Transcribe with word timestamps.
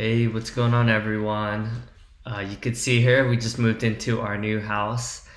Hey, 0.00 0.28
what's 0.28 0.48
going 0.48 0.72
on, 0.72 0.88
everyone? 0.88 1.82
Uh, 2.24 2.38
you 2.38 2.56
could 2.56 2.74
see 2.74 3.02
here 3.02 3.28
we 3.28 3.36
just 3.36 3.58
moved 3.58 3.82
into 3.84 4.22
our 4.22 4.38
new 4.38 4.58
house. 4.58 5.28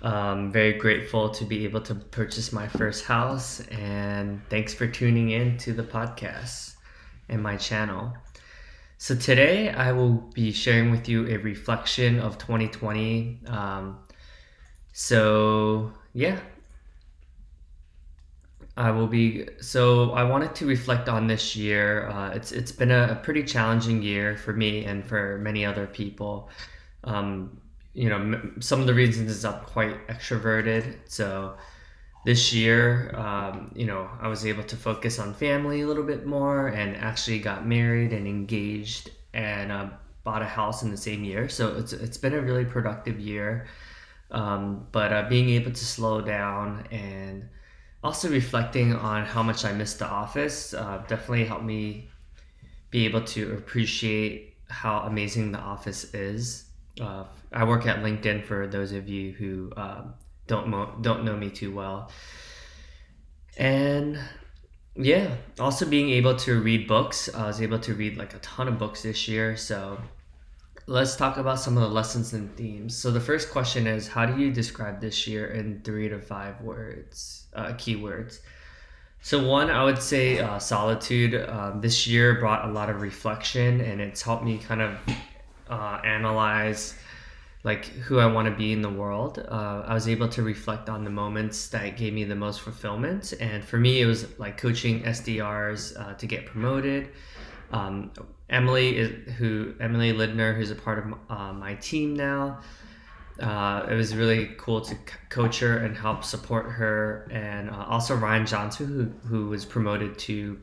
Um, 0.00 0.52
very 0.52 0.74
grateful 0.74 1.30
to 1.30 1.44
be 1.44 1.64
able 1.64 1.80
to 1.80 1.96
purchase 1.96 2.52
my 2.52 2.68
first 2.68 3.04
house, 3.04 3.58
and 3.62 4.40
thanks 4.48 4.72
for 4.72 4.86
tuning 4.86 5.30
in 5.30 5.58
to 5.58 5.72
the 5.72 5.82
podcast 5.82 6.76
and 7.28 7.42
my 7.42 7.56
channel. 7.56 8.16
So, 8.98 9.16
today 9.16 9.70
I 9.70 9.90
will 9.90 10.12
be 10.12 10.52
sharing 10.52 10.92
with 10.92 11.08
you 11.08 11.26
a 11.26 11.38
reflection 11.38 12.20
of 12.20 12.38
2020. 12.38 13.40
Um, 13.48 13.98
so, 14.92 15.92
yeah, 16.12 16.38
I 18.76 18.90
will 18.90 19.06
be. 19.06 19.48
So 19.60 20.10
I 20.12 20.24
wanted 20.24 20.54
to 20.56 20.66
reflect 20.66 21.08
on 21.08 21.26
this 21.26 21.56
year. 21.56 22.08
Uh, 22.08 22.30
it's 22.30 22.52
it's 22.52 22.72
been 22.72 22.90
a, 22.90 23.08
a 23.12 23.14
pretty 23.16 23.42
challenging 23.42 24.02
year 24.02 24.36
for 24.36 24.52
me 24.52 24.84
and 24.84 25.04
for 25.06 25.38
many 25.38 25.64
other 25.64 25.86
people. 25.86 26.50
Um, 27.04 27.60
you 27.94 28.08
know, 28.10 28.16
m- 28.16 28.56
some 28.60 28.80
of 28.80 28.86
the 28.86 28.94
reasons 28.94 29.30
is 29.30 29.44
I'm 29.44 29.60
quite 29.64 30.06
extroverted. 30.08 30.96
So 31.06 31.56
this 32.24 32.52
year, 32.52 33.14
um, 33.16 33.72
you 33.74 33.86
know, 33.86 34.10
I 34.20 34.28
was 34.28 34.46
able 34.46 34.64
to 34.64 34.76
focus 34.76 35.18
on 35.18 35.34
family 35.34 35.82
a 35.82 35.86
little 35.86 36.04
bit 36.04 36.26
more 36.26 36.68
and 36.68 36.96
actually 36.96 37.38
got 37.40 37.66
married 37.66 38.12
and 38.12 38.26
engaged 38.28 39.10
and 39.34 39.72
uh, 39.72 39.90
bought 40.24 40.42
a 40.42 40.46
house 40.46 40.82
in 40.82 40.90
the 40.90 40.96
same 40.96 41.24
year. 41.24 41.48
So 41.48 41.76
it's 41.78 41.92
it's 41.92 42.18
been 42.18 42.34
a 42.34 42.40
really 42.40 42.64
productive 42.64 43.20
year. 43.20 43.66
Um, 44.30 44.86
but 44.92 45.12
uh, 45.12 45.28
being 45.28 45.50
able 45.50 45.70
to 45.72 45.84
slow 45.84 46.20
down 46.20 46.86
and 46.90 47.48
also 48.06 48.30
reflecting 48.30 48.94
on 48.94 49.26
how 49.26 49.42
much 49.42 49.64
I 49.64 49.72
missed 49.72 49.98
the 49.98 50.06
office 50.06 50.72
uh, 50.72 51.02
definitely 51.08 51.44
helped 51.44 51.64
me 51.64 52.08
be 52.90 53.04
able 53.04 53.22
to 53.22 53.54
appreciate 53.54 54.54
how 54.68 55.00
amazing 55.00 55.50
the 55.50 55.58
office 55.58 56.14
is. 56.14 56.66
Uh, 57.00 57.24
I 57.52 57.64
work 57.64 57.84
at 57.84 58.04
LinkedIn 58.04 58.44
for 58.44 58.68
those 58.68 58.92
of 58.92 59.08
you 59.08 59.32
who 59.32 59.72
uh, 59.76 60.02
don't 60.46 60.68
mo- 60.68 60.94
don't 61.00 61.24
know 61.24 61.36
me 61.36 61.50
too 61.50 61.74
well, 61.74 62.12
and 63.58 64.20
yeah, 64.94 65.34
also 65.58 65.84
being 65.84 66.10
able 66.10 66.36
to 66.36 66.60
read 66.60 66.86
books. 66.86 67.28
I 67.34 67.48
was 67.48 67.60
able 67.60 67.80
to 67.80 67.92
read 67.94 68.16
like 68.16 68.34
a 68.34 68.38
ton 68.38 68.68
of 68.68 68.78
books 68.78 69.02
this 69.02 69.26
year, 69.26 69.56
so 69.56 69.98
let's 70.86 71.16
talk 71.16 71.36
about 71.36 71.58
some 71.58 71.76
of 71.76 71.82
the 71.82 71.88
lessons 71.88 72.32
and 72.32 72.54
themes. 72.56 72.96
So 72.96 73.10
the 73.10 73.20
first 73.20 73.50
question 73.50 73.86
is, 73.86 74.06
how 74.06 74.24
do 74.24 74.40
you 74.40 74.52
describe 74.52 75.00
this 75.00 75.26
year 75.26 75.48
in 75.48 75.80
three 75.82 76.08
to 76.08 76.20
five 76.20 76.60
words, 76.60 77.46
uh, 77.54 77.72
keywords? 77.72 78.40
So 79.20 79.44
one, 79.44 79.70
I 79.70 79.82
would 79.82 80.00
say 80.00 80.38
uh, 80.38 80.60
solitude. 80.60 81.34
Um, 81.48 81.80
this 81.80 82.06
year 82.06 82.38
brought 82.38 82.68
a 82.68 82.72
lot 82.72 82.88
of 82.88 83.00
reflection, 83.00 83.80
and 83.80 84.00
it's 84.00 84.22
helped 84.22 84.44
me 84.44 84.58
kind 84.58 84.80
of 84.80 84.98
uh, 85.68 86.00
analyze 86.04 86.94
like 87.64 87.86
who 87.86 88.20
I 88.20 88.26
want 88.26 88.46
to 88.46 88.54
be 88.54 88.70
in 88.70 88.80
the 88.80 88.90
world. 88.90 89.44
Uh, 89.48 89.82
I 89.84 89.92
was 89.92 90.06
able 90.06 90.28
to 90.28 90.42
reflect 90.44 90.88
on 90.88 91.02
the 91.02 91.10
moments 91.10 91.66
that 91.70 91.96
gave 91.96 92.12
me 92.12 92.22
the 92.22 92.36
most 92.36 92.60
fulfillment, 92.60 93.34
and 93.40 93.64
for 93.64 93.76
me, 93.76 94.00
it 94.00 94.06
was 94.06 94.38
like 94.38 94.56
coaching 94.56 95.02
SDRs 95.02 95.98
uh, 96.00 96.14
to 96.14 96.26
get 96.26 96.46
promoted. 96.46 97.08
Um, 97.72 98.12
Emily 98.48 98.96
is 98.96 99.32
who 99.34 99.74
Emily 99.80 100.12
Lidner, 100.12 100.56
who's 100.56 100.70
a 100.70 100.74
part 100.74 100.98
of 100.98 101.14
uh, 101.28 101.52
my 101.52 101.74
team 101.74 102.14
now. 102.14 102.60
Uh, 103.40 103.86
it 103.90 103.94
was 103.94 104.16
really 104.16 104.52
cool 104.56 104.80
to 104.80 104.96
coach 105.28 105.58
her 105.58 105.78
and 105.78 105.96
help 105.96 106.24
support 106.24 106.70
her, 106.70 107.28
and 107.30 107.68
uh, 107.68 107.84
also 107.88 108.14
Ryan 108.14 108.46
Johnson, 108.46 108.86
who 108.86 109.28
who 109.28 109.48
was 109.48 109.64
promoted 109.64 110.18
to 110.20 110.58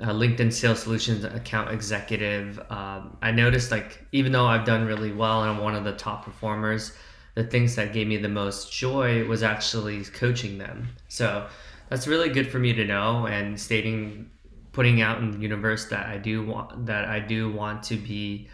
uh, 0.00 0.08
LinkedIn 0.08 0.52
Sales 0.52 0.82
Solutions 0.82 1.24
account 1.24 1.70
executive. 1.70 2.58
Um, 2.70 3.16
I 3.22 3.30
noticed 3.30 3.70
like 3.70 4.04
even 4.12 4.32
though 4.32 4.46
I've 4.46 4.64
done 4.64 4.86
really 4.86 5.12
well 5.12 5.42
and 5.42 5.50
I'm 5.50 5.58
one 5.58 5.74
of 5.74 5.84
the 5.84 5.92
top 5.92 6.24
performers, 6.24 6.92
the 7.34 7.44
things 7.44 7.76
that 7.76 7.92
gave 7.92 8.06
me 8.06 8.16
the 8.16 8.28
most 8.28 8.72
joy 8.72 9.24
was 9.26 9.42
actually 9.42 10.04
coaching 10.04 10.58
them. 10.58 10.88
So 11.08 11.46
that's 11.88 12.06
really 12.06 12.28
good 12.28 12.50
for 12.50 12.58
me 12.58 12.72
to 12.72 12.84
know 12.84 13.26
and 13.26 13.60
stating 13.60 14.30
putting 14.74 15.00
out 15.00 15.18
in 15.18 15.30
the 15.30 15.38
universe 15.38 15.86
that 15.86 16.06
I 16.06 16.18
do 16.18 16.44
want 16.44 16.86
that 16.86 17.04
I 17.06 17.20
do 17.20 17.50
want 17.50 17.82
to 17.84 17.96
be 17.96 18.48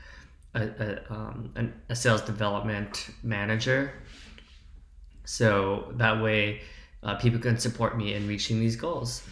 a, 0.54 0.62
a, 0.62 1.12
um, 1.12 1.52
a 1.88 1.96
sales 1.96 2.22
development 2.22 3.10
manager. 3.22 3.92
So 5.24 5.92
that 5.96 6.22
way, 6.22 6.62
uh, 7.02 7.14
people 7.16 7.40
can 7.40 7.58
support 7.58 7.96
me 7.96 8.14
in 8.14 8.28
reaching 8.28 8.60
these 8.60 8.76
goals. 8.76 9.22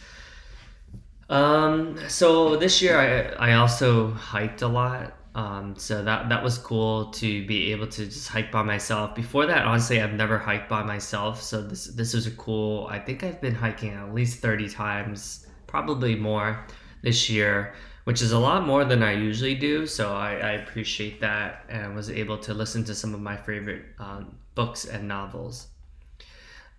Um, 1.28 1.98
so 2.08 2.56
this 2.56 2.80
year 2.80 2.96
I, 3.38 3.50
I 3.50 3.54
also 3.54 4.10
hiked 4.12 4.62
a 4.62 4.68
lot. 4.68 5.14
Um, 5.34 5.76
so 5.76 6.02
that 6.02 6.30
that 6.30 6.42
was 6.42 6.58
cool 6.58 7.12
to 7.12 7.46
be 7.46 7.70
able 7.70 7.86
to 7.88 8.06
just 8.06 8.28
hike 8.28 8.50
by 8.50 8.62
myself. 8.62 9.14
Before 9.14 9.46
that, 9.46 9.66
honestly, 9.66 10.00
I've 10.00 10.14
never 10.14 10.38
hiked 10.38 10.68
by 10.68 10.82
myself. 10.82 11.42
So 11.42 11.62
this 11.62 11.84
this 11.86 12.14
was 12.14 12.26
a 12.26 12.32
cool. 12.32 12.88
I 12.90 12.98
think 12.98 13.22
I've 13.22 13.40
been 13.40 13.54
hiking 13.54 13.92
at 13.92 14.14
least 14.14 14.40
thirty 14.40 14.68
times, 14.68 15.46
probably 15.68 16.16
more 16.16 16.64
this 17.02 17.30
year, 17.30 17.74
which 18.04 18.20
is 18.20 18.32
a 18.32 18.38
lot 18.38 18.66
more 18.66 18.84
than 18.84 19.02
I 19.04 19.12
usually 19.12 19.54
do. 19.54 19.86
So 19.86 20.12
I, 20.16 20.32
I 20.32 20.52
appreciate 20.52 21.20
that 21.20 21.64
and 21.68 21.94
was 21.94 22.10
able 22.10 22.38
to 22.38 22.54
listen 22.54 22.82
to 22.84 22.94
some 22.94 23.14
of 23.14 23.20
my 23.20 23.36
favorite 23.36 23.84
um, 24.00 24.36
books 24.56 24.84
and 24.84 25.06
novels. 25.06 25.68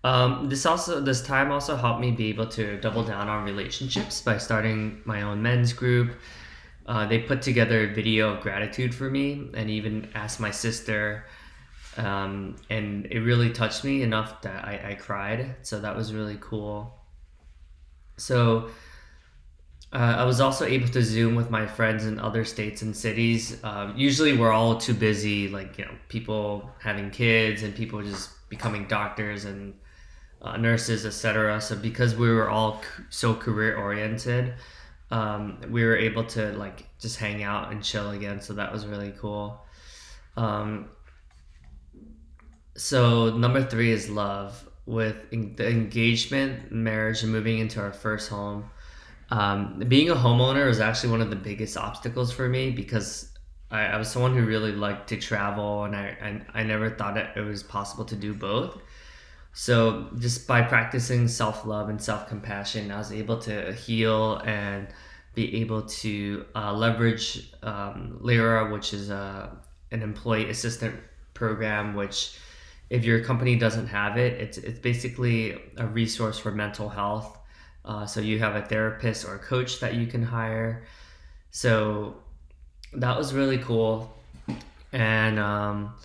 Um, 0.04 0.50
this 0.50 0.66
also 0.66 1.02
this 1.02 1.22
time 1.22 1.52
also 1.52 1.76
helped 1.76 2.00
me 2.00 2.12
be 2.12 2.30
able 2.30 2.48
to 2.48 2.80
double 2.80 3.04
down 3.04 3.28
on 3.28 3.44
relationships 3.44 4.22
by 4.22 4.38
starting 4.38 5.02
my 5.06 5.22
own 5.24 5.42
men's 5.42 5.74
group. 5.74 6.16
Uh, 6.86 7.06
they 7.06 7.20
put 7.20 7.42
together 7.42 7.84
a 7.84 7.94
video 7.94 8.34
of 8.34 8.42
gratitude 8.42 8.96
for 8.96 9.10
me 9.10 9.50
and 9.54 9.70
even 9.70 10.10
asked 10.16 10.40
my 10.40 10.52
sister 10.52 11.26
um, 11.98 12.56
and 12.70 13.06
it 13.08 13.20
really 13.20 13.52
touched 13.52 13.84
me 13.84 14.02
enough 14.02 14.42
that 14.42 14.66
I, 14.66 14.92
I 14.92 14.94
cried 14.96 15.56
so 15.62 15.80
that 15.80 15.96
was 15.96 16.14
really 16.14 16.38
cool 16.40 16.99
so 18.19 18.69
uh, 19.91 20.16
I 20.18 20.24
was 20.24 20.40
also 20.40 20.66
able 20.66 20.88
to 20.90 21.02
Zoom 21.02 21.35
with 21.35 21.50
my 21.50 21.66
friends 21.66 22.06
in 22.06 22.19
other 22.19 22.46
states 22.46 22.84
and 22.84 22.96
cities. 22.96 23.63
Uh, 23.63 23.91
usually, 23.96 24.38
we're 24.38 24.52
all 24.52 24.78
too 24.78 24.94
busy, 24.94 25.47
like 25.47 25.80
you 25.80 25.85
know, 25.85 25.96
people 26.09 26.69
having 26.79 27.09
kids 27.09 27.63
and 27.63 27.75
people 27.75 28.03
just 28.03 28.29
becoming 28.50 28.88
doctors 28.88 29.46
and 29.46 29.74
uh, 30.44 30.58
nurses, 30.58 31.06
etc. 31.08 31.59
So 31.59 31.75
because 31.75 32.16
we 32.16 32.29
were 32.29 32.50
all 32.50 32.84
so 33.09 33.34
career 33.34 33.78
oriented, 33.78 34.53
um, 35.09 35.59
we 35.69 35.84
were 35.84 35.97
able 35.97 36.24
to 36.25 36.52
like 36.53 36.88
just 37.00 37.18
hang 37.18 37.41
out 37.41 37.72
and 37.72 37.84
chill 37.84 38.12
again. 38.12 38.41
So 38.41 38.53
that 38.53 38.72
was 38.72 38.85
really 38.85 39.13
cool. 39.19 39.66
Um, 40.38 40.90
so 42.78 43.35
number 43.35 43.63
three 43.63 43.91
is 43.91 44.08
love. 44.08 44.69
With 44.90 45.18
the 45.32 45.70
engagement, 45.70 46.72
marriage, 46.72 47.22
and 47.24 47.32
moving 47.32 47.60
into 47.60 47.80
our 47.80 47.94
first 47.94 48.30
home 48.30 48.70
um, 49.32 49.84
being 49.88 50.10
a 50.10 50.16
homeowner 50.16 50.68
was 50.68 50.80
actually 50.80 51.12
one 51.12 51.22
of 51.22 51.30
the 51.30 51.36
biggest 51.36 51.78
obstacles 51.78 52.32
for 52.32 52.50
me 52.50 52.72
because 52.72 53.32
I, 53.70 53.86
I 53.86 53.98
was 53.98 54.10
someone 54.10 54.36
who 54.36 54.46
really 54.46 54.72
liked 54.72 55.10
to 55.10 55.18
travel 55.18 55.84
and 55.84 55.96
I, 55.96 56.42
I, 56.54 56.62
I 56.62 56.64
never 56.64 56.90
thought 56.90 57.18
it, 57.18 57.30
it 57.36 57.42
was 57.42 57.62
possible 57.62 58.06
to 58.06 58.16
do 58.16 58.34
both. 58.34 58.82
So 59.54 60.10
just 60.18 60.48
by 60.48 60.62
practicing 60.62 61.28
self 61.28 61.66
love 61.66 61.90
and 61.90 62.02
self 62.02 62.28
compassion, 62.28 62.92
I 62.92 62.98
was 62.98 63.12
able 63.12 63.38
to 63.40 63.74
heal 63.74 64.38
and 64.46 64.88
be 65.36 65.62
able 65.62 65.84
to 65.84 66.46
uh, 66.56 66.74
leverage 66.74 67.52
um, 67.62 68.18
Lyra, 68.22 68.72
which 68.72 68.94
is 68.94 69.10
a, 69.10 69.16
uh, 69.16 69.50
an 69.92 70.02
employee 70.04 70.50
assistant 70.50 70.96
program, 71.34 71.96
which 71.96 72.38
if 72.90 73.06
your 73.06 73.24
company 73.24 73.56
doesn't 73.56 73.88
have 73.88 74.18
it, 74.18 74.34
it's, 74.42 74.58
it's 74.58 74.80
basically 74.80 75.58
a 75.78 75.86
resource 75.86 76.40
for 76.40 76.52
mental 76.52 76.90
health 76.90 77.40
uh, 77.86 78.06
so 78.06 78.20
you 78.20 78.40
have 78.40 78.56
a 78.56 78.62
therapist 78.62 79.26
or 79.26 79.36
a 79.36 79.40
coach 79.40 79.80
that 79.80 79.96
you 79.96 80.06
can 80.06 80.22
hire. 80.22 80.84
So 81.52 82.18
that 82.94 83.18
was 83.18 83.34
really 83.34 83.58
cool. 83.58 84.16
And 84.91 85.40
um, 85.40 85.96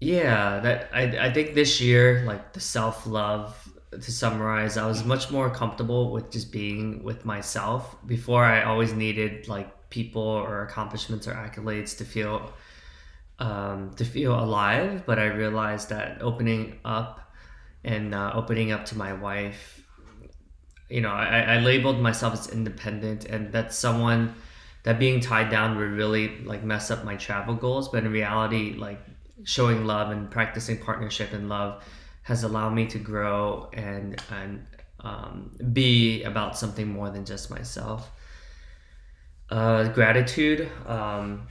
yeah, 0.00 0.60
that 0.60 0.90
I, 0.92 1.26
I 1.26 1.32
think 1.32 1.54
this 1.54 1.80
year, 1.80 2.24
like 2.26 2.52
the 2.52 2.60
self 2.60 3.06
love, 3.06 3.56
to 3.90 4.12
summarize, 4.12 4.76
I 4.76 4.86
was 4.86 5.04
much 5.04 5.30
more 5.30 5.50
comfortable 5.50 6.12
with 6.12 6.30
just 6.30 6.52
being 6.52 7.02
with 7.02 7.24
myself. 7.24 7.96
Before, 8.06 8.44
I 8.44 8.62
always 8.62 8.92
needed 8.92 9.48
like 9.48 9.90
people 9.90 10.22
or 10.22 10.62
accomplishments 10.62 11.28
or 11.28 11.34
accolades 11.34 11.96
to 11.98 12.04
feel 12.04 12.52
um, 13.42 13.92
to 13.96 14.04
feel 14.04 14.38
alive. 14.38 15.04
But 15.06 15.18
I 15.18 15.26
realized 15.26 15.90
that 15.90 16.22
opening 16.22 16.78
up 16.84 17.20
and 17.84 18.14
uh, 18.14 18.32
opening 18.34 18.72
up 18.72 18.84
to 18.86 18.96
my 18.96 19.12
wife 19.12 19.82
you 20.92 21.00
know, 21.00 21.10
I, 21.10 21.40
I 21.40 21.58
labeled 21.60 22.00
myself 22.00 22.34
as 22.34 22.48
independent, 22.48 23.24
and 23.24 23.50
that's 23.50 23.76
someone 23.76 24.34
that 24.82 24.98
being 24.98 25.20
tied 25.20 25.48
down 25.48 25.78
would 25.78 25.90
really 25.90 26.44
like 26.44 26.62
mess 26.62 26.90
up 26.90 27.02
my 27.02 27.16
travel 27.16 27.54
goals. 27.54 27.88
But 27.88 28.04
in 28.04 28.12
reality, 28.12 28.74
like 28.74 29.00
showing 29.44 29.86
love 29.86 30.10
and 30.10 30.30
practicing 30.30 30.78
partnership 30.78 31.32
and 31.32 31.48
love 31.48 31.82
has 32.24 32.44
allowed 32.44 32.74
me 32.74 32.86
to 32.88 32.98
grow 32.98 33.70
and 33.72 34.22
and 34.30 34.66
um, 35.00 35.56
be 35.72 36.22
about 36.24 36.58
something 36.58 36.86
more 36.86 37.08
than 37.08 37.24
just 37.24 37.50
myself. 37.50 38.10
Uh, 39.48 39.88
gratitude. 39.88 40.70
Um, 40.86 41.46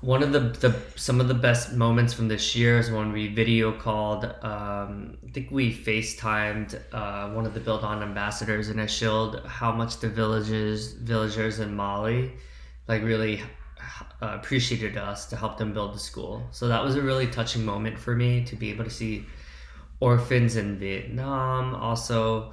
one 0.00 0.22
of 0.22 0.32
the, 0.32 0.40
the 0.40 0.76
some 0.94 1.20
of 1.20 1.28
the 1.28 1.34
best 1.34 1.72
moments 1.72 2.12
from 2.12 2.28
this 2.28 2.54
year 2.54 2.78
is 2.78 2.90
when 2.90 3.12
we 3.12 3.28
video 3.28 3.72
called. 3.72 4.24
Um, 4.42 5.18
I 5.26 5.30
think 5.32 5.50
we 5.50 5.72
FaceTimed 5.72 6.80
uh, 6.92 7.30
one 7.30 7.46
of 7.46 7.54
the 7.54 7.60
Build 7.60 7.82
On 7.82 8.02
ambassadors, 8.02 8.68
and 8.68 8.80
I 8.80 8.86
showed 8.86 9.44
how 9.46 9.72
much 9.72 9.98
the 9.98 10.08
villages 10.08 10.92
villagers 10.92 11.60
in 11.60 11.74
Mali, 11.74 12.32
like 12.88 13.02
really 13.02 13.42
uh, 14.22 14.38
appreciated 14.38 14.96
us 14.96 15.26
to 15.26 15.36
help 15.36 15.58
them 15.58 15.72
build 15.72 15.94
the 15.94 15.98
school. 15.98 16.46
So 16.50 16.68
that 16.68 16.82
was 16.82 16.96
a 16.96 17.02
really 17.02 17.26
touching 17.26 17.64
moment 17.64 17.98
for 17.98 18.14
me 18.14 18.44
to 18.44 18.56
be 18.56 18.70
able 18.70 18.84
to 18.84 18.90
see 18.90 19.26
orphans 20.00 20.56
in 20.56 20.78
Vietnam. 20.78 21.74
Also, 21.74 22.52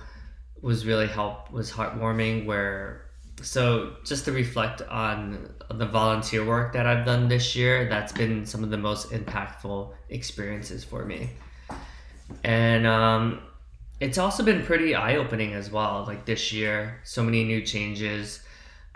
was 0.62 0.86
really 0.86 1.08
help 1.08 1.52
was 1.52 1.72
heartwarming. 1.72 2.46
Where 2.46 3.03
so 3.42 3.96
just 4.04 4.26
to 4.26 4.32
reflect 4.32 4.82
on 4.84 5.54
the 5.70 5.86
volunteer 5.86 6.46
work 6.46 6.74
that 6.74 6.86
I've 6.86 7.06
done 7.06 7.28
this 7.28 7.56
year, 7.56 7.90
that's 7.90 8.12
been 8.12 8.46
some 8.46 8.64
of 8.64 8.70
the 8.70 8.78
most 8.78 9.12
impactful 9.12 9.92
experiences 10.10 10.84
for 10.84 11.06
me. 11.06 11.32
And 12.44 12.86
um, 12.86 13.42
it's 14.00 14.18
also 14.18 14.44
been 14.44 14.64
pretty 14.64 14.96
eye 14.96 15.16
opening 15.16 15.54
as 15.54 15.72
well. 15.72 16.04
Like 16.08 16.26
this 16.26 16.54
year, 16.54 17.00
so 17.04 17.24
many 17.24 17.44
new 17.44 17.62
changes. 17.62 18.42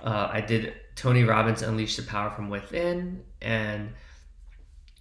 Uh, 0.04 0.30
I 0.32 0.42
did 0.42 0.74
Tony 0.96 1.24
Robbins 1.24 1.62
Unleash 1.62 1.96
the 1.96 2.04
Power 2.04 2.30
from 2.30 2.50
Within, 2.50 3.24
and 3.42 3.90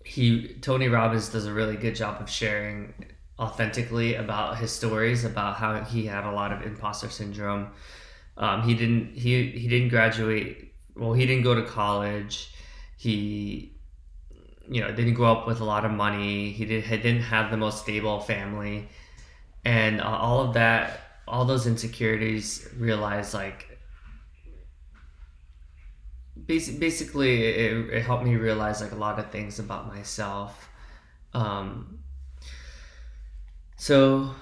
he 0.05 0.55
Tony 0.61 0.89
Robbins 0.89 1.29
does 1.29 1.47
a 1.47 1.53
really 1.53 1.77
good 1.77 1.95
job 1.95 2.21
of 2.23 2.31
sharing 2.31 2.95
authentically 3.39 4.15
about 4.15 4.57
his 4.59 4.71
stories 4.73 5.25
about 5.25 5.57
how 5.57 5.83
he 5.85 6.07
had 6.07 6.25
a 6.25 6.31
lot 6.31 6.53
of 6.53 6.63
imposter 6.63 7.11
syndrome 7.11 7.69
um, 8.37 8.63
he 8.63 8.75
didn't 8.75 9.15
he 9.15 9.51
he 9.51 9.69
didn't 9.69 9.89
graduate. 9.89 10.73
Well, 10.95 11.13
he 11.13 11.27
didn't 11.27 11.45
go 11.45 11.55
to 11.55 11.63
college. 11.63 12.51
He 12.97 13.73
you 14.69 14.81
know 14.81 14.93
didn't 14.93 15.15
grow 15.15 15.33
up 15.33 15.47
with 15.47 15.61
a 15.61 15.65
lot 15.65 15.85
of 15.85 15.93
money. 15.93 16.53
He 16.53 16.65
did 16.65 16.85
he 16.85 16.97
didn't 16.97 17.23
have 17.23 17.51
the 17.51 17.57
most 17.57 17.83
stable 17.83 18.21
family, 18.21 18.89
and 19.65 20.01
uh, 20.01 20.05
all 20.05 20.41
of 20.41 20.55
that, 20.55 21.01
all 21.27 21.45
those 21.45 21.67
insecurities, 21.67 22.69
realized 22.77 23.35
like. 23.35 23.79
Basically, 26.47 27.43
it, 27.43 27.91
it 27.91 28.03
helped 28.03 28.23
me 28.23 28.37
realize 28.37 28.81
like 28.81 28.93
a 28.93 28.97
lot 28.97 29.19
of 29.19 29.33
things 29.33 29.59
about 29.59 29.89
myself. 29.89 30.69
Um, 31.33 31.99
so 33.77 34.35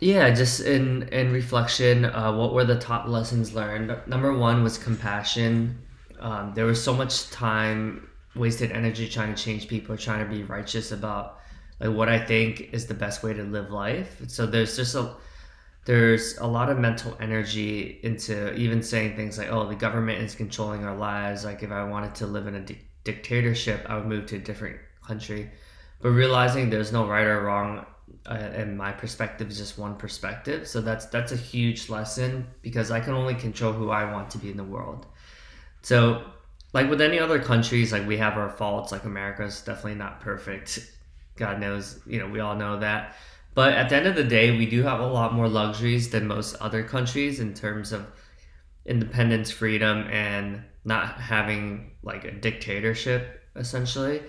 yeah, 0.00 0.30
just 0.30 0.60
in 0.60 1.02
in 1.10 1.32
reflection, 1.32 2.06
uh, 2.06 2.32
what 2.32 2.54
were 2.54 2.64
the 2.64 2.78
top 2.78 3.06
lessons 3.06 3.54
learned? 3.54 3.94
Number 4.06 4.32
one 4.36 4.62
was 4.62 4.78
compassion. 4.78 5.78
Um, 6.18 6.52
there 6.54 6.66
was 6.66 6.82
so 6.82 6.94
much 6.94 7.30
time, 7.30 8.08
wasted 8.34 8.72
energy 8.72 9.08
trying 9.08 9.34
to 9.34 9.42
change 9.42 9.68
people, 9.68 9.96
trying 9.96 10.26
to 10.26 10.30
be 10.30 10.42
righteous 10.42 10.92
about 10.92 11.38
like 11.80 11.90
what 11.94 12.08
I 12.08 12.18
think 12.24 12.70
is 12.72 12.86
the 12.86 12.94
best 12.94 13.22
way 13.22 13.34
to 13.34 13.42
live 13.42 13.70
life. 13.70 14.22
So 14.28 14.46
there's 14.46 14.76
just 14.76 14.94
a 14.94 15.14
there's 15.84 16.36
a 16.38 16.46
lot 16.46 16.70
of 16.70 16.78
mental 16.78 17.16
energy 17.20 18.00
into 18.02 18.54
even 18.54 18.82
saying 18.82 19.16
things 19.16 19.38
like, 19.38 19.48
"Oh, 19.50 19.68
the 19.68 19.74
government 19.74 20.22
is 20.22 20.34
controlling 20.34 20.84
our 20.84 20.96
lives." 20.96 21.44
Like 21.44 21.62
if 21.62 21.70
I 21.70 21.84
wanted 21.84 22.14
to 22.16 22.26
live 22.26 22.46
in 22.46 22.54
a 22.54 22.60
di- 22.60 22.80
dictatorship, 23.04 23.84
I 23.88 23.96
would 23.96 24.06
move 24.06 24.26
to 24.26 24.36
a 24.36 24.38
different 24.38 24.78
country. 25.06 25.50
But 26.00 26.10
realizing 26.10 26.70
there's 26.70 26.92
no 26.92 27.06
right 27.06 27.26
or 27.26 27.42
wrong 27.42 27.84
uh, 28.26 28.34
and 28.34 28.76
my 28.76 28.92
perspective 28.92 29.50
is 29.50 29.58
just 29.58 29.78
one 29.78 29.96
perspective. 29.96 30.66
So 30.68 30.80
that's 30.80 31.06
that's 31.06 31.32
a 31.32 31.36
huge 31.36 31.88
lesson 31.88 32.46
because 32.62 32.90
i 32.90 33.00
can 33.00 33.14
only 33.14 33.34
control 33.34 33.72
who 33.72 33.90
i 33.90 34.10
want 34.10 34.30
to 34.30 34.38
be 34.38 34.50
in 34.50 34.56
the 34.56 34.64
world. 34.64 35.06
So 35.82 36.24
like 36.72 36.88
with 36.88 37.00
any 37.00 37.18
other 37.18 37.38
countries 37.38 37.92
like 37.92 38.06
we 38.06 38.16
have 38.18 38.36
our 38.36 38.48
faults 38.48 38.92
like 38.92 39.04
america's 39.04 39.62
definitely 39.62 39.96
not 39.96 40.20
perfect. 40.20 40.92
God 41.36 41.60
knows 41.60 42.00
you 42.06 42.18
know 42.18 42.28
we 42.28 42.40
all 42.40 42.56
know 42.56 42.78
that. 42.78 43.16
But 43.54 43.74
at 43.74 43.88
the 43.88 43.96
end 43.96 44.06
of 44.06 44.14
the 44.14 44.24
day 44.24 44.56
we 44.56 44.66
do 44.66 44.82
have 44.82 45.00
a 45.00 45.06
lot 45.06 45.34
more 45.34 45.48
luxuries 45.48 46.10
than 46.10 46.26
most 46.26 46.54
other 46.56 46.82
countries 46.82 47.40
in 47.40 47.54
terms 47.54 47.92
of 47.92 48.06
independence 48.86 49.50
freedom 49.50 50.06
and 50.10 50.62
not 50.84 51.20
having 51.20 51.92
like 52.02 52.24
a 52.24 52.30
dictatorship 52.30 53.42
essentially. 53.56 54.22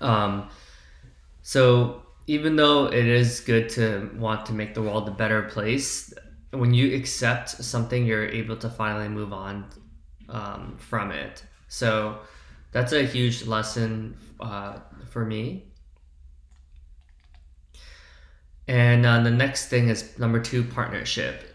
Um 0.00 0.48
so 1.42 2.05
even 2.26 2.56
though 2.56 2.86
it 2.86 3.06
is 3.06 3.40
good 3.40 3.68
to 3.70 4.10
want 4.16 4.46
to 4.46 4.52
make 4.52 4.74
the 4.74 4.82
world 4.82 5.08
a 5.08 5.12
better 5.12 5.42
place, 5.42 6.12
when 6.50 6.74
you 6.74 6.94
accept 6.96 7.50
something, 7.50 8.06
you're 8.06 8.26
able 8.26 8.56
to 8.56 8.68
finally 8.68 9.08
move 9.08 9.32
on 9.32 9.66
um, 10.28 10.76
from 10.78 11.10
it. 11.12 11.44
So 11.68 12.18
that's 12.72 12.92
a 12.92 13.04
huge 13.04 13.46
lesson 13.46 14.16
uh, 14.40 14.78
for 15.10 15.24
me. 15.24 15.64
And 18.68 19.06
uh, 19.06 19.22
the 19.22 19.30
next 19.30 19.68
thing 19.68 19.88
is 19.88 20.18
number 20.18 20.40
two, 20.40 20.64
partnership. 20.64 21.54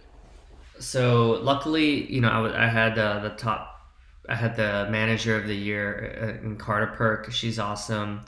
So 0.79 1.39
luckily, 1.41 2.12
you 2.12 2.21
know, 2.21 2.51
I, 2.56 2.67
had 2.67 2.97
uh, 2.97 3.19
the 3.19 3.29
top, 3.31 3.91
I 4.29 4.35
had 4.35 4.56
the 4.56 4.88
manager 4.89 5.35
of 5.35 5.47
the 5.47 5.56
year 5.56 6.39
uh, 6.41 6.45
in 6.45 6.56
Carter 6.56 6.88
Perk. 6.88 7.31
She's 7.31 7.59
awesome. 7.59 8.21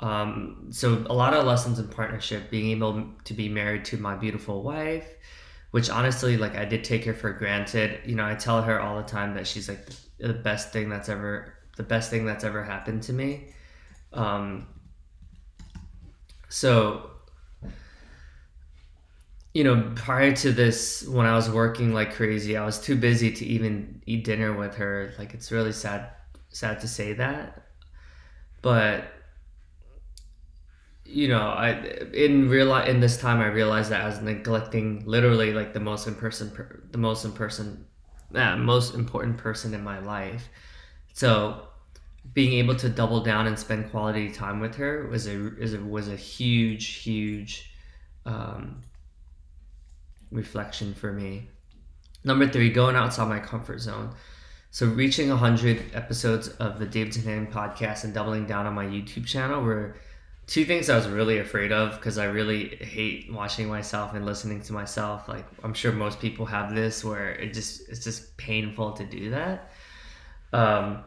Um, 0.00 0.68
so 0.70 1.04
a 1.10 1.14
lot 1.14 1.34
of 1.34 1.44
lessons 1.44 1.78
in 1.78 1.88
partnership, 1.88 2.50
being 2.50 2.70
able 2.70 3.06
to 3.24 3.34
be 3.34 3.48
married 3.48 3.84
to 3.86 3.98
my 3.98 4.16
beautiful 4.16 4.62
wife, 4.62 5.06
which 5.72 5.90
honestly, 5.90 6.36
like 6.36 6.56
I 6.56 6.64
did 6.64 6.84
take 6.84 7.04
her 7.04 7.14
for 7.14 7.32
granted. 7.32 8.00
You 8.06 8.14
know, 8.14 8.24
I 8.24 8.34
tell 8.34 8.62
her 8.62 8.80
all 8.80 8.96
the 8.96 9.08
time 9.08 9.34
that 9.34 9.46
she's 9.46 9.68
like 9.68 9.86
the 10.18 10.32
best 10.32 10.72
thing 10.72 10.88
that's 10.88 11.08
ever, 11.08 11.54
the 11.76 11.82
best 11.82 12.10
thing 12.10 12.24
that's 12.24 12.44
ever 12.44 12.62
happened 12.64 13.02
to 13.04 13.12
me. 13.12 13.52
Um, 14.12 14.66
so, 16.48 17.10
you 19.52 19.64
know, 19.64 19.92
prior 19.96 20.32
to 20.36 20.50
this, 20.50 21.06
when 21.06 21.26
I 21.26 21.34
was 21.34 21.50
working 21.50 21.92
like 21.92 22.14
crazy, 22.14 22.56
I 22.56 22.64
was 22.64 22.80
too 22.80 22.96
busy 22.96 23.32
to 23.32 23.44
even 23.44 24.02
eat 24.06 24.24
dinner 24.24 24.56
with 24.56 24.76
her. 24.76 25.12
Like 25.18 25.34
it's 25.34 25.52
really 25.52 25.72
sad, 25.72 26.08
sad 26.48 26.80
to 26.80 26.88
say 26.88 27.12
that, 27.14 27.66
but 28.62 29.04
you 31.04 31.28
know, 31.28 31.40
I 31.40 31.70
in 32.12 32.48
real 32.48 32.74
in 32.76 33.00
this 33.00 33.18
time 33.18 33.40
I 33.40 33.46
realized 33.46 33.90
that 33.90 34.02
I 34.02 34.06
was 34.06 34.20
neglecting 34.20 35.04
literally 35.06 35.52
like 35.52 35.72
the 35.72 35.80
most 35.80 36.06
in 36.06 36.14
person, 36.14 36.52
the 36.90 36.98
most 36.98 37.24
in 37.24 37.32
person, 37.32 37.86
uh, 38.34 38.56
most 38.56 38.94
important 38.94 39.38
person 39.38 39.74
in 39.74 39.82
my 39.82 39.98
life. 39.98 40.48
So 41.12 41.68
being 42.32 42.52
able 42.54 42.76
to 42.76 42.88
double 42.88 43.20
down 43.22 43.46
and 43.46 43.58
spend 43.58 43.90
quality 43.90 44.30
time 44.30 44.60
with 44.60 44.76
her 44.76 45.08
was 45.08 45.26
a 45.26 45.56
is 45.56 45.74
a, 45.74 45.80
was 45.80 46.08
a 46.08 46.16
huge 46.16 46.86
huge 46.86 47.72
um, 48.24 48.82
reflection 50.30 50.94
for 50.94 51.12
me. 51.12 51.48
Number 52.22 52.46
three, 52.46 52.70
going 52.70 52.96
outside 52.96 53.28
my 53.28 53.40
comfort 53.40 53.80
zone. 53.80 54.14
So 54.72 54.86
reaching 54.86 55.30
100 55.30 55.82
episodes 55.94 56.48
of 56.48 56.78
the 56.78 56.86
Davidson 56.86 57.24
Hannon 57.24 57.48
podcast 57.48 58.04
and 58.04 58.14
doubling 58.14 58.46
down 58.46 58.66
on 58.66 58.74
my 58.74 58.84
YouTube 58.84 59.26
channel 59.26 59.62
were 59.62 59.96
two 60.50 60.64
things 60.64 60.90
I 60.90 60.96
was 60.96 61.06
really 61.06 61.38
afraid 61.38 61.70
of 61.70 61.94
because 61.94 62.18
I 62.18 62.24
really 62.24 62.74
hate 62.74 63.32
watching 63.32 63.68
myself 63.68 64.14
and 64.14 64.26
listening 64.26 64.60
to 64.62 64.72
myself. 64.72 65.28
Like 65.28 65.46
I'm 65.62 65.72
sure 65.72 65.92
most 65.92 66.18
people 66.18 66.44
have 66.46 66.74
this 66.74 67.04
where 67.04 67.30
it 67.30 67.54
just 67.54 67.88
it's 67.88 68.02
just 68.02 68.36
painful 68.36 68.92
to 68.94 69.04
do 69.04 69.30
that. 69.30 69.70
Um, 70.52 71.04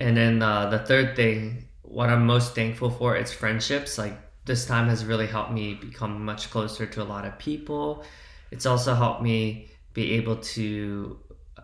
and 0.00 0.16
then 0.16 0.42
uh, 0.42 0.68
the 0.70 0.80
third 0.80 1.14
thing, 1.14 1.68
what 1.82 2.10
I'm 2.10 2.26
most 2.26 2.56
thankful 2.56 2.90
for, 2.90 3.16
is 3.16 3.32
friendships. 3.32 3.96
Like 3.96 4.18
this 4.44 4.66
time 4.66 4.88
has 4.88 5.04
really 5.04 5.28
helped 5.28 5.52
me 5.52 5.74
become 5.74 6.24
much 6.24 6.50
closer 6.50 6.84
to 6.84 7.00
a 7.00 7.04
lot 7.04 7.24
of 7.24 7.38
people. 7.38 8.02
It's 8.50 8.66
also 8.66 8.92
helped 8.94 9.22
me 9.22 9.70
be 9.94 10.14
able 10.14 10.36
to 10.36 11.16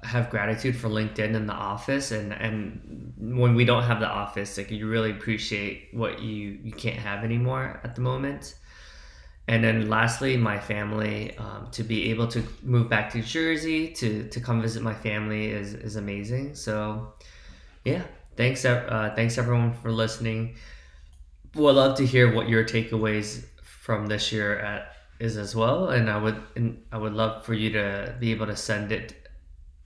have 0.04 0.30
gratitude 0.30 0.76
for 0.76 0.88
LinkedIn 0.88 1.34
and 1.34 1.48
the 1.48 1.54
office 1.54 2.12
and 2.12 2.32
and 2.32 3.12
when 3.18 3.54
we 3.54 3.64
don't 3.64 3.82
have 3.82 4.00
the 4.00 4.08
office 4.08 4.56
like 4.56 4.70
you 4.70 4.86
really 4.86 5.10
appreciate 5.10 5.88
what 5.92 6.20
you 6.20 6.58
you 6.62 6.72
can't 6.72 6.96
have 6.96 7.24
anymore 7.24 7.80
at 7.84 7.94
the 7.94 8.00
moment. 8.00 8.54
And 9.48 9.64
then 9.64 9.88
lastly 9.88 10.36
my 10.36 10.58
family 10.58 11.36
um, 11.38 11.68
to 11.72 11.82
be 11.82 12.10
able 12.10 12.28
to 12.28 12.42
move 12.62 12.88
back 12.88 13.10
to 13.12 13.22
Jersey 13.22 13.88
to 13.94 14.28
to 14.28 14.40
come 14.40 14.62
visit 14.62 14.82
my 14.82 14.94
family 14.94 15.50
is 15.50 15.74
is 15.74 15.96
amazing. 15.96 16.54
So 16.54 17.14
yeah 17.84 18.02
thanks 18.36 18.64
uh, 18.64 19.12
thanks 19.16 19.36
everyone 19.38 19.72
for 19.74 19.90
listening. 19.90 20.56
Would 21.54 21.74
love 21.74 21.96
to 21.96 22.06
hear 22.06 22.32
what 22.34 22.48
your 22.48 22.64
takeaways 22.64 23.44
from 23.62 24.06
this 24.06 24.32
year 24.32 24.58
at 24.58 24.92
is 25.18 25.36
as 25.36 25.56
well 25.56 25.88
and 25.88 26.08
I 26.08 26.16
would 26.16 26.40
and 26.54 26.80
I 26.92 26.98
would 26.98 27.12
love 27.12 27.44
for 27.44 27.54
you 27.54 27.70
to 27.72 28.14
be 28.20 28.30
able 28.30 28.46
to 28.46 28.54
send 28.54 28.92
it 28.92 29.27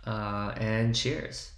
uh, 0.07 0.53
and 0.57 0.95
cheers. 0.95 1.53